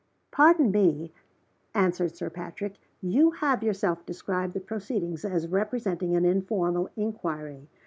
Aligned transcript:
"Pardon 0.31 0.71
me," 0.71 1.13
answered 1.75 2.15
Sir 2.15 2.31
Patrick. 2.31 2.77
"You 3.03 3.29
have 3.29 3.61
yourself 3.61 4.03
described 4.03 4.53
the 4.53 4.59
proceedings 4.59 5.23
as 5.23 5.47
representing 5.47 6.15
an 6.15 6.25
informal 6.25 6.89
inquiry. 6.95 7.67